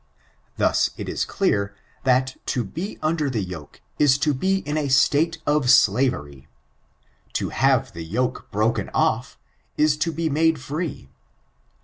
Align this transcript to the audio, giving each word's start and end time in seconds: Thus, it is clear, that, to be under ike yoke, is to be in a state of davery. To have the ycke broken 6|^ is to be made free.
Thus, 0.57 0.89
it 0.97 1.07
is 1.07 1.25
clear, 1.25 1.75
that, 2.05 2.35
to 2.47 2.63
be 2.63 2.97
under 3.03 3.27
ike 3.27 3.35
yoke, 3.47 3.81
is 3.99 4.17
to 4.17 4.33
be 4.33 4.61
in 4.65 4.75
a 4.75 4.87
state 4.87 5.37
of 5.45 5.67
davery. 5.85 6.47
To 7.33 7.49
have 7.49 7.93
the 7.93 8.11
ycke 8.11 8.49
broken 8.49 8.87
6|^ 8.95 9.35
is 9.77 9.95
to 9.97 10.11
be 10.11 10.27
made 10.27 10.59
free. 10.59 11.07